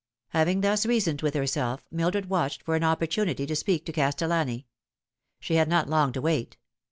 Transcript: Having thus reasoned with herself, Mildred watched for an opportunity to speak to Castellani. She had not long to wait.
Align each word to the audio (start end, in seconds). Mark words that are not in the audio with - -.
Having 0.29 0.61
thus 0.61 0.87
reasoned 0.87 1.21
with 1.21 1.35
herself, 1.35 1.85
Mildred 1.91 2.25
watched 2.27 2.63
for 2.63 2.73
an 2.75 2.83
opportunity 2.83 3.45
to 3.45 3.55
speak 3.55 3.85
to 3.85 3.91
Castellani. 3.91 4.65
She 5.39 5.53
had 5.57 5.67
not 5.69 5.89
long 5.89 6.11
to 6.13 6.21
wait. 6.21 6.57